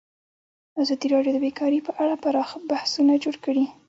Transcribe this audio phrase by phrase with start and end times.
[0.81, 3.65] ازادي راډیو د بیکاري په اړه پراخ بحثونه جوړ کړي.